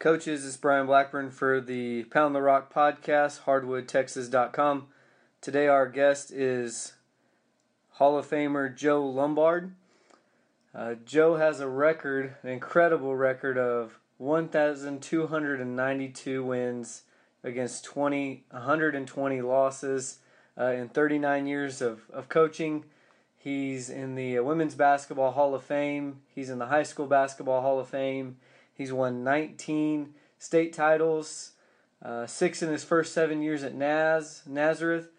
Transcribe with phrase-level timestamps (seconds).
[0.00, 4.86] Coaches, it's Brian Blackburn for the Pound the Rock podcast, hardwoodtexas.com.
[5.42, 6.94] Today, our guest is
[7.90, 9.74] Hall of Famer Joe Lombard.
[10.74, 17.02] Uh, Joe has a record, an incredible record of 1,292 wins
[17.44, 20.20] against 20, 120 losses
[20.58, 22.86] uh, in 39 years of, of coaching.
[23.36, 26.22] He's in the Women's Basketball Hall of Fame.
[26.34, 28.38] He's in the High School Basketball Hall of Fame.
[28.80, 31.50] He's won 19 state titles,
[32.02, 35.10] uh, six in his first seven years at Naz Nazareth,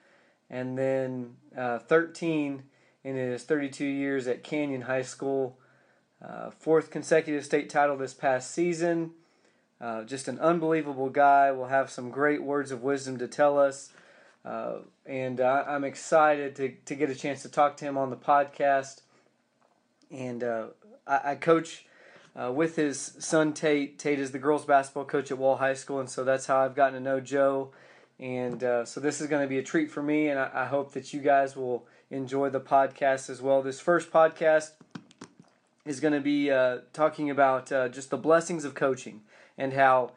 [0.50, 2.64] and then uh, 13
[3.04, 5.60] in his 32 years at Canyon High School.
[6.28, 9.12] Uh, fourth consecutive state title this past season.
[9.80, 11.52] Uh, just an unbelievable guy.
[11.52, 13.92] Will have some great words of wisdom to tell us.
[14.44, 18.18] Uh, and I'm excited to, to get a chance to talk to him on the
[18.18, 19.02] podcast.
[20.10, 20.70] And uh,
[21.06, 21.86] I, I coach
[22.36, 24.00] uh, with his son Tate.
[24.00, 26.76] Tate is the girls basketball coach at Wall High School, and so that's how I've
[26.76, 27.72] gotten to know Joe.
[28.20, 30.66] And uh, so this is going to be a treat for me, and I, I,
[30.66, 33.64] hope that you guys will enjoy the podcast as well.
[33.64, 34.72] This first podcast
[35.86, 39.22] is going to be uh, talking about uh, just the blessings of coaching
[39.58, 40.12] and how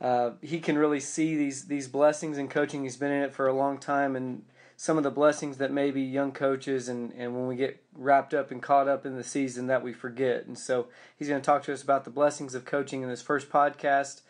[0.00, 2.84] uh, he can really see these these blessings in coaching.
[2.84, 4.44] He's been in it for a long time, and
[4.80, 8.52] some of the blessings that maybe young coaches and, and when we get wrapped up
[8.52, 10.46] and caught up in the season that we forget.
[10.46, 10.86] And so
[11.18, 14.20] he's going to talk to us about the blessings of coaching in this first podcast.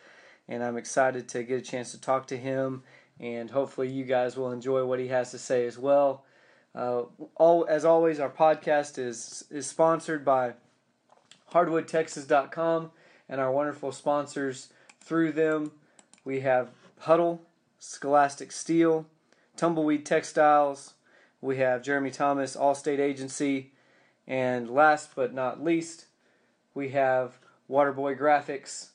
[0.47, 2.81] And I'm excited to get a chance to talk to him.
[3.19, 6.25] And hopefully, you guys will enjoy what he has to say as well.
[6.73, 7.03] Uh,
[7.35, 10.53] all, as always, our podcast is, is sponsored by
[11.53, 12.89] hardwoodtexas.com
[13.27, 14.69] and our wonderful sponsors
[14.99, 15.73] through them.
[16.25, 17.43] We have Huddle,
[17.77, 19.05] Scholastic Steel,
[19.59, 20.93] Tumbleweed Textiles.
[21.41, 23.73] We have Jeremy Thomas, Allstate Agency.
[24.25, 26.05] And last but not least,
[26.73, 28.89] we have Waterboy Graphics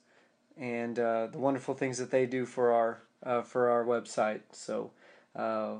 [0.57, 4.41] and uh, the wonderful things that they do for our uh, for our website.
[4.53, 4.92] So,
[5.37, 5.75] uh,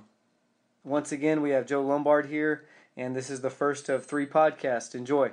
[0.83, 4.94] once again, we have Joe Lombard here, and this is the first of three podcasts.
[4.94, 5.31] Enjoy.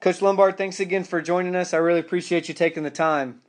[0.00, 1.72] Coach Lombard, thanks again for joining us.
[1.72, 3.42] I really appreciate you taking the time.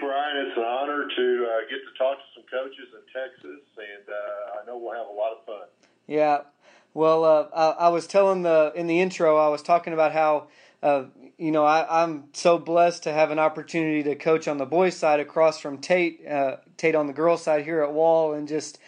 [0.00, 0.93] Brian.
[1.04, 4.94] To uh, get to talk to some coaches in Texas, and uh, I know we'll
[4.94, 5.68] have a lot of fun.
[6.06, 6.42] Yeah.
[6.94, 10.48] Well, uh, I, I, was telling the in the intro, I was talking about how
[10.82, 11.04] uh,
[11.36, 14.96] you know I, am so blessed to have an opportunity to coach on the boys'
[14.96, 18.78] side across from Tate, uh, Tate on the girls' side here at Wall, and just.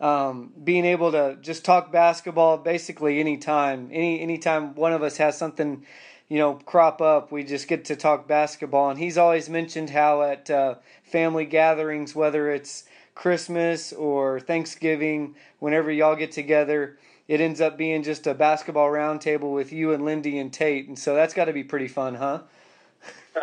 [0.00, 5.38] Um, being able to just talk basketball basically anytime, any anytime one of us has
[5.38, 5.86] something
[6.28, 8.90] you know, crop up, we just get to talk basketball.
[8.90, 12.84] And he's always mentioned how at uh, family gatherings, whether it's
[13.14, 19.54] Christmas or Thanksgiving, whenever y'all get together, it ends up being just a basketball roundtable
[19.54, 20.88] with you and Lindy and Tate.
[20.88, 22.42] And so that's got to be pretty fun, huh?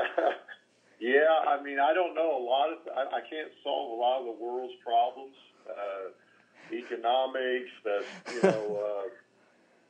[0.99, 4.19] yeah, I mean, I don't know a lot of, I, I can't solve a lot
[4.19, 5.35] of the world's problems,
[5.69, 8.03] uh, economics, that,
[8.33, 9.09] you know, uh,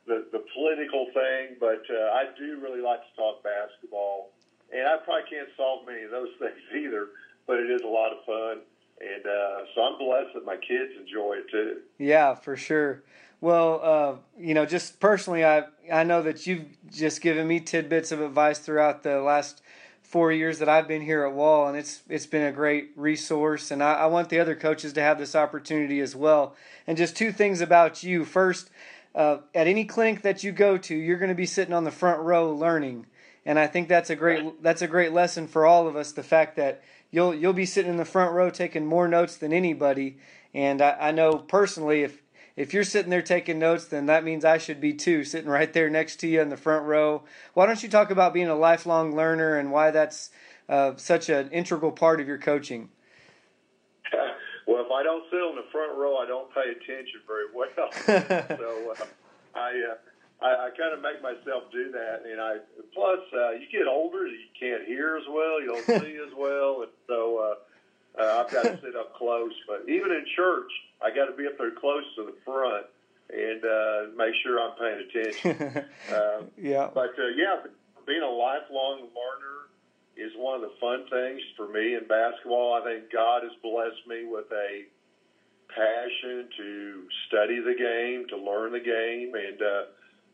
[0.06, 4.30] the, the political thing, but uh, I do really like to talk basketball.
[4.72, 7.08] And I probably can't solve many of those things either,
[7.46, 8.62] but it is a lot of fun.
[9.00, 11.80] And uh, so I'm blessed that my kids enjoy it too.
[11.98, 13.02] Yeah, for sure.
[13.40, 18.12] Well, uh, you know, just personally, I I know that you've just given me tidbits
[18.12, 19.62] of advice throughout the last
[20.02, 23.70] four years that I've been here at Wall, and it's it's been a great resource.
[23.70, 26.54] And I, I want the other coaches to have this opportunity as well.
[26.86, 28.26] And just two things about you.
[28.26, 28.68] First,
[29.14, 31.90] uh, at any clinic that you go to, you're going to be sitting on the
[31.90, 33.06] front row learning,
[33.44, 36.12] and I think that's a great that's a great lesson for all of us.
[36.12, 39.52] The fact that you'll you'll be sitting in the front row taking more notes than
[39.52, 40.18] anybody,
[40.54, 42.22] and I, I know personally if
[42.56, 45.72] if you're sitting there taking notes, then that means I should be too, sitting right
[45.72, 47.22] there next to you in the front row.
[47.54, 50.30] Why don't you talk about being a lifelong learner and why that's
[50.68, 52.90] uh, such an integral part of your coaching?
[54.90, 57.70] If I don't sit on the front row, I don't pay attention very well.
[58.58, 59.06] so uh,
[59.54, 62.56] I, uh, I I kind of make myself do that, and I
[62.92, 66.82] plus uh, you get older, you can't hear as well, you don't see as well,
[66.82, 69.52] and so uh, uh, I've got to sit up close.
[69.68, 72.86] But even in church, I got to be up there close to the front
[73.30, 75.84] and uh, make sure I'm paying attention.
[76.12, 76.90] uh, yeah.
[76.92, 77.62] But uh, yeah,
[78.08, 79.69] being a lifelong learner
[80.20, 82.74] is one of the fun things for me in basketball.
[82.74, 84.84] I think God has blessed me with a
[85.74, 89.82] passion to study the game, to learn the game, and uh,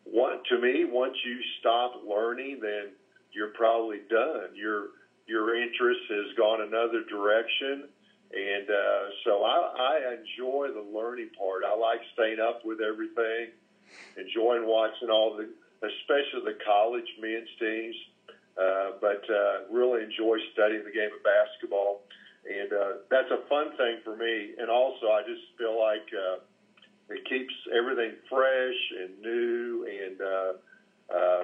[0.05, 2.93] one, to me, once you stop learning, then
[3.33, 4.55] you're probably done.
[4.55, 4.89] Your
[5.27, 7.89] your interest has gone another direction,
[8.33, 11.63] and uh, so I, I enjoy the learning part.
[11.65, 13.51] I like staying up with everything,
[14.17, 15.51] enjoying watching all the,
[15.83, 17.97] especially the college men's teams
[18.61, 22.03] uh, but uh, really enjoy studying the game of basketball.
[22.47, 24.55] And uh, that's a fun thing for me.
[24.59, 26.39] And also, I just feel like uh,
[27.11, 30.53] it keeps everything fresh and new, and uh,
[31.15, 31.43] uh,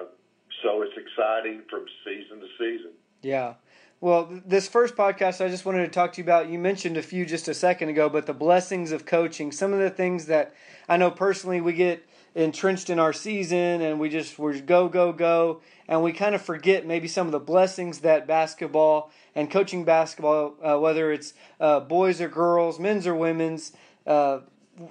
[0.61, 2.91] so it's exciting from season to season.
[3.21, 3.55] Yeah.
[4.01, 6.49] Well, this first podcast, I just wanted to talk to you about.
[6.49, 9.51] You mentioned a few just a second ago, but the blessings of coaching.
[9.51, 10.53] Some of the things that
[10.89, 15.11] I know personally we get entrenched in our season and we just we go go
[15.13, 15.61] go.
[15.87, 20.55] And we kind of forget maybe some of the blessings that basketball and coaching basketball
[20.63, 23.73] uh, whether it's uh, boys or girls men's or women's
[24.07, 24.39] uh,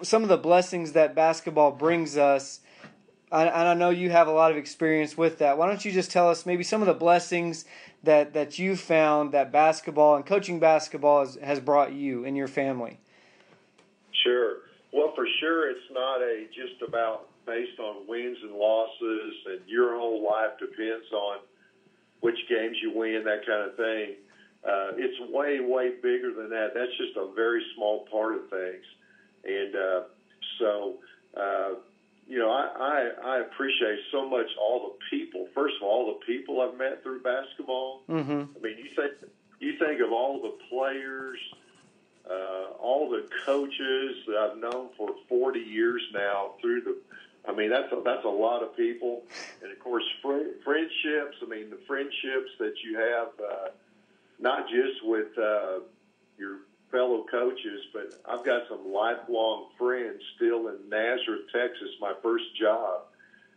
[0.03, 2.61] some of the blessings that basketball brings us.
[3.33, 5.57] And I know you have a lot of experience with that.
[5.57, 7.65] Why don't you just tell us maybe some of the blessings
[8.03, 12.49] that that you found that basketball and coaching basketball has, has brought you and your
[12.49, 13.01] family?
[14.23, 14.59] Sure.
[14.93, 19.99] Well for sure it's not a just about based on wins and losses, and your
[19.99, 21.39] whole life depends on
[22.21, 24.15] which games you win, that kind of thing.
[24.65, 26.71] Uh, it's way, way bigger than that.
[26.75, 28.85] That's just a very small part of things.
[29.45, 30.01] And uh,
[30.59, 30.95] so,
[31.37, 31.71] uh,
[32.29, 35.49] you know, I, I, I appreciate so much all the people.
[35.53, 38.03] First of all, all the people I've met through basketball.
[38.09, 38.31] Mm-hmm.
[38.31, 39.13] I mean, you think
[39.59, 41.39] you think of all the players,
[42.29, 46.97] uh, all the coaches that I've known for 40 years now through the
[47.47, 49.23] I mean, that's a, that's a lot of people,
[49.63, 51.37] and of course, fr- friendships.
[51.43, 53.69] I mean, the friendships that you have, uh,
[54.39, 55.81] not just with uh,
[56.39, 56.59] your
[56.93, 63.03] fellow coaches, but I've got some lifelong friends still in Nazareth, Texas, my first job,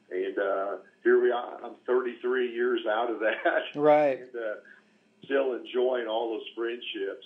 [0.10, 1.60] and uh, here we are.
[1.64, 4.20] I'm 33 years out of that, right?
[4.20, 4.56] And, uh,
[5.26, 7.26] still enjoying all those friendships.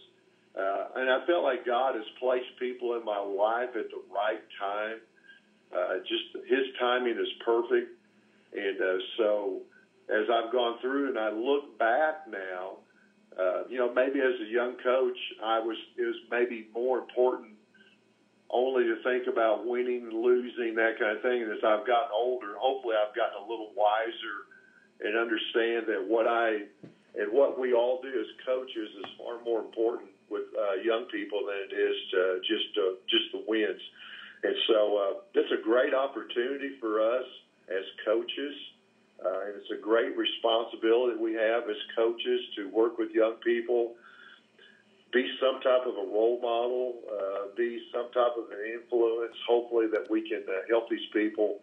[0.58, 4.42] Uh, and I felt like God has placed people in my life at the right
[4.60, 5.00] time
[5.76, 7.92] uh, just his timing is perfect.
[8.54, 9.62] And uh, so
[10.10, 12.78] as I've gone through and I look back now,
[13.38, 17.54] uh, you know, maybe as a young coach, I was it was maybe more important
[18.50, 21.44] only to think about winning losing that kind of thing.
[21.44, 24.50] And as I've gotten older, hopefully I've gotten a little wiser
[25.02, 26.66] and understand that what I
[27.16, 31.46] and what we all do as coaches is far more important with uh, young people
[31.46, 33.82] than it is to just uh, just the wins.
[34.44, 37.26] And so uh, it's a great opportunity for us
[37.70, 38.56] as coaches.
[39.24, 43.96] Uh, and it's a great responsibility we have as coaches to work with young people,
[45.12, 49.88] be some type of a role model, uh, be some type of an influence, hopefully,
[49.92, 51.60] that we can uh, help these people.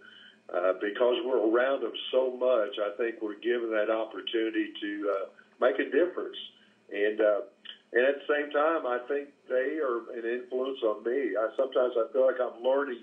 [0.53, 5.27] Uh, because we're around them so much, I think we're given that opportunity to uh,
[5.61, 6.37] make a difference.
[6.93, 7.41] And uh,
[7.93, 11.37] and at the same time, I think they are an influence on me.
[11.39, 13.03] I sometimes I feel like I'm learning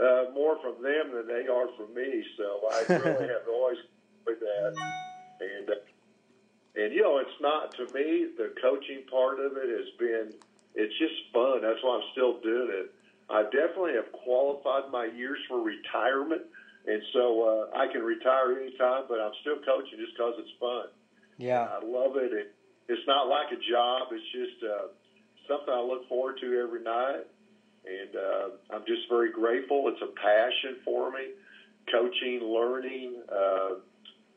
[0.00, 2.24] uh, more from them than they are from me.
[2.36, 3.78] So I really have always
[4.26, 4.74] with that.
[5.40, 5.74] And uh,
[6.74, 10.32] and you know, it's not to me the coaching part of it has been.
[10.74, 11.60] It's just fun.
[11.62, 12.90] That's why I'm still doing it.
[13.28, 16.42] I definitely have qualified my years for retirement,
[16.86, 19.04] and so uh, I can retire anytime.
[19.08, 20.86] But I'm still coaching just because it's fun.
[21.38, 22.32] Yeah, I love it.
[22.32, 22.54] it
[22.88, 24.08] it's not like a job.
[24.12, 24.88] It's just uh,
[25.48, 27.24] something I look forward to every night,
[27.86, 29.88] and uh, I'm just very grateful.
[29.88, 31.28] It's a passion for me.
[31.90, 33.70] Coaching, learning, uh,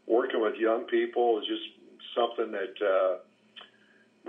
[0.07, 1.64] working with young people is just
[2.16, 3.18] something that uh,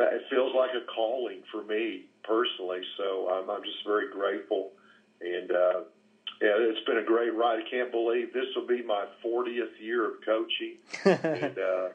[0.04, 2.80] it feels like a calling for me personally.
[2.96, 4.73] So I'm, I'm just very grateful,
[5.20, 5.80] and uh,
[6.42, 7.61] yeah, it's been a great ride.
[7.66, 11.58] I can't believe this will be my 40th year of coaching, and.
[11.58, 11.88] Uh,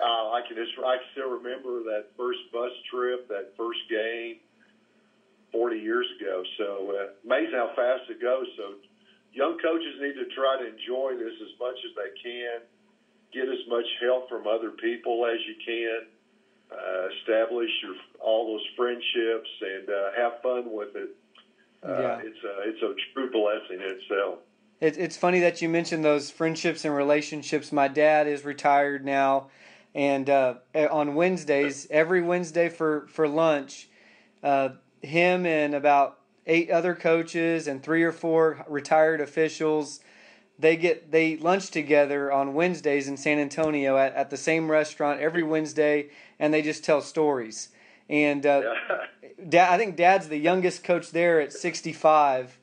[0.00, 4.36] uh, I can just I still remember that first bus trip, that first game,
[5.52, 6.42] 40 years ago.
[6.58, 8.46] So uh, amazing how fast it goes.
[8.56, 8.74] So
[9.32, 12.60] young coaches need to try to enjoy this as much as they can.
[13.32, 16.06] Get as much help from other people as you can.
[16.70, 21.10] Uh, establish your all those friendships and uh, have fun with it.
[21.82, 22.20] Uh, yeah.
[22.22, 24.38] It's a it's a true blessing in itself.
[24.80, 27.72] It, it's funny that you mentioned those friendships and relationships.
[27.72, 29.48] My dad is retired now
[29.94, 33.88] and uh, on Wednesdays, every Wednesday for for lunch,
[34.42, 34.70] uh,
[35.02, 40.00] him and about eight other coaches and three or four retired officials,
[40.58, 44.70] they get they eat lunch together on Wednesdays in San Antonio at, at the same
[44.70, 47.70] restaurant every Wednesday, and they just tell stories.
[48.08, 48.74] And uh,
[49.48, 52.58] Dad, I think Dad's the youngest coach there at 65.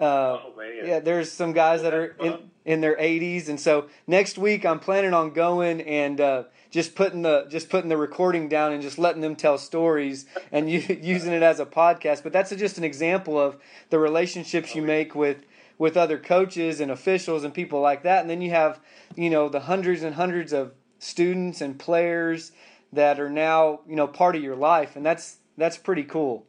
[0.00, 0.52] Uh, oh,
[0.84, 4.80] yeah, there's some guys that are in, in their 80s, and so next week I'm
[4.80, 8.98] planning on going and uh, just putting the just putting the recording down and just
[8.98, 12.24] letting them tell stories and using it as a podcast.
[12.24, 13.58] But that's just an example of
[13.90, 15.44] the relationships you make with
[15.78, 18.22] with other coaches and officials and people like that.
[18.22, 18.80] And then you have
[19.14, 22.50] you know the hundreds and hundreds of students and players
[22.92, 26.44] that are now you know part of your life, and that's that's pretty cool.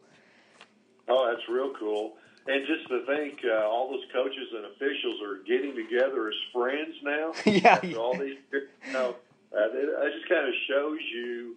[1.07, 2.13] Oh, that's real cool.
[2.47, 6.95] And just to think, uh, all those coaches and officials are getting together as friends
[7.03, 7.33] now.
[7.45, 7.79] yeah.
[7.97, 9.15] All these, you know,
[9.55, 11.55] uh, just kind of shows you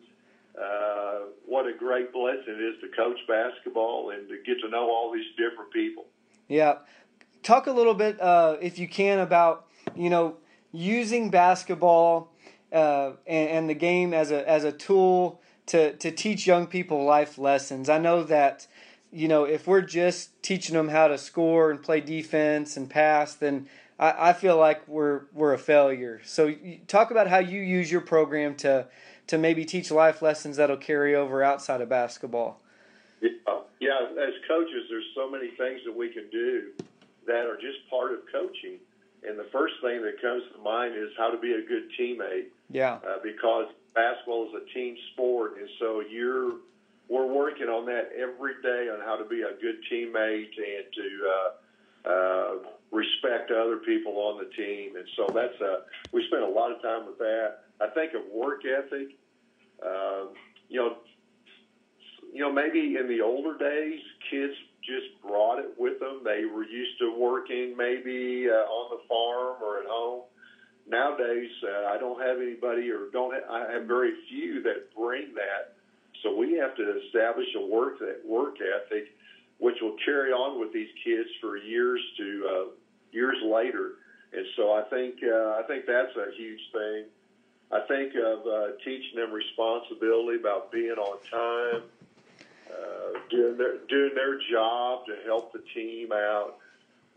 [0.60, 4.90] uh, what a great blessing it is to coach basketball and to get to know
[4.90, 6.06] all these different people.
[6.48, 6.78] Yeah.
[7.42, 10.36] Talk a little bit, uh, if you can, about you know
[10.72, 12.32] using basketball
[12.72, 17.04] uh, and, and the game as a as a tool to to teach young people
[17.04, 17.88] life lessons.
[17.88, 18.66] I know that
[19.12, 23.34] you know if we're just teaching them how to score and play defense and pass,
[23.34, 26.20] then I, I feel like we're we're a failure.
[26.24, 26.54] So
[26.86, 28.86] talk about how you use your program to
[29.26, 32.60] to maybe teach life lessons that'll carry over outside of basketball.
[33.20, 33.30] Yeah,
[33.80, 33.98] yeah.
[34.10, 36.70] As coaches, there's so many things that we can do
[37.26, 38.78] that are just part of coaching.
[39.26, 42.46] And the first thing that comes to mind is how to be a good teammate.
[42.70, 42.98] Yeah.
[43.06, 46.52] Uh, because basketball is a team sport, and so you're
[47.08, 51.32] we're working on that every day on how to be a good teammate and to
[51.34, 52.54] uh, uh,
[52.90, 54.96] respect other people on the team.
[54.96, 57.64] And so that's a we spend a lot of time with that.
[57.80, 59.16] I think of work ethic.
[59.84, 60.32] Uh,
[60.68, 60.96] you know,
[62.32, 64.54] you know, maybe in the older days, kids
[64.84, 66.22] just brought it with them.
[66.24, 70.22] They were used to working maybe uh, on the farm or at home.
[70.88, 75.34] Nowadays, uh, I don't have anybody or don't have, I have very few that bring
[75.34, 75.76] that.
[76.22, 79.08] So we have to establish a work that work ethic,
[79.58, 82.64] which will carry on with these kids for years to uh,
[83.12, 83.94] years later.
[84.32, 87.04] And so I think uh, I think that's a huge thing.
[87.70, 91.82] I think of uh, teaching them responsibility about being on time,
[92.70, 96.56] uh, doing their doing their job to help the team out.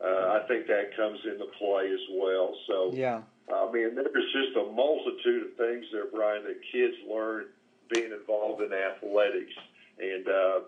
[0.04, 2.56] Uh, I think that comes into play as well.
[2.68, 3.22] So yeah,
[3.54, 7.46] I mean, there's just a multitude of things there, Brian, that kids learn
[7.90, 9.54] being involved in athletics,
[10.00, 10.60] and uh,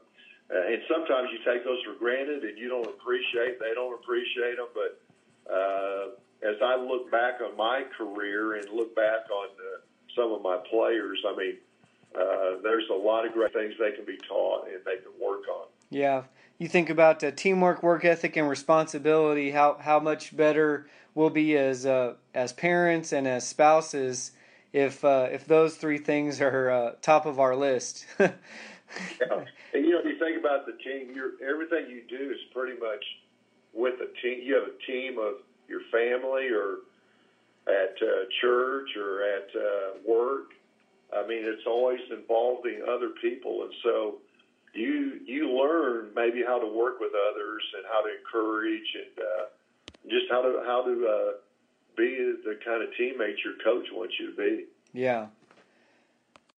[0.50, 3.60] and sometimes you take those for granted and you don't appreciate.
[3.60, 5.00] They don't appreciate them, but
[5.52, 6.10] uh,
[6.48, 9.80] as I look back on my career and look back on uh,
[10.16, 11.58] some of my players, I mean,
[12.16, 15.48] uh, there's a lot of great things they can be taught and they can work
[15.50, 15.68] on.
[15.90, 16.24] Yeah,
[16.58, 19.52] you think about uh, teamwork, work ethic, and responsibility.
[19.52, 24.32] How how much better we'll be as uh, as parents and as spouses
[24.74, 28.06] if uh, if those three things are uh, top of our list.
[28.20, 28.30] yeah.
[29.74, 32.80] And you know, if you think about the team, you're, everything you do is pretty
[32.80, 33.04] much
[33.74, 34.42] with a team.
[34.44, 35.36] You have a team of
[35.68, 36.78] your family or
[37.68, 40.52] at uh, church or at uh, work.
[41.16, 44.16] I mean, it's always involving other people, and so
[44.74, 49.46] you you learn maybe how to work with others and how to encourage and uh,
[50.10, 51.32] just how to how to uh,
[51.96, 54.66] be the kind of teammate your coach wants you to be.
[54.94, 55.28] Yeah,